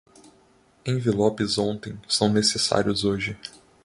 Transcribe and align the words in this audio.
Envelopes 0.87 1.59
ontem 1.59 1.95
são 2.07 2.33
necessários 2.33 3.03
hoje. 3.05 3.37